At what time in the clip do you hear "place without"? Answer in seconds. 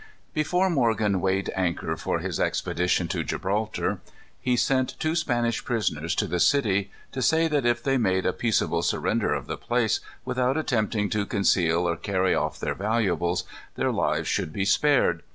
9.57-10.57